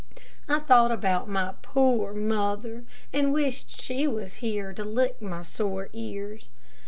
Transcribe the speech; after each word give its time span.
I 0.49 0.57
thought 0.57 0.89
about 0.89 1.29
my 1.29 1.53
poor 1.61 2.11
mother, 2.11 2.85
and 3.13 3.31
wished 3.31 3.79
she 3.79 4.07
was 4.07 4.33
here 4.41 4.73
to 4.73 4.83
lick 4.83 5.21
my 5.21 5.43
sore 5.43 5.89
ears. 5.93 6.49